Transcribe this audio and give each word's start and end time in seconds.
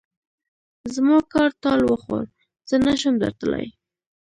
زما 0.95 1.17
کار 1.33 1.49
ټال 1.63 1.81
وخوړ؛ 1.85 2.25
زه 2.69 2.75
نه 2.85 2.93
شم 3.01 3.13
درتلای. 3.23 3.67